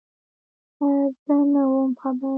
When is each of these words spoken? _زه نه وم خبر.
_زه 1.25 1.35
نه 1.53 1.61
وم 1.71 1.91
خبر. 2.01 2.29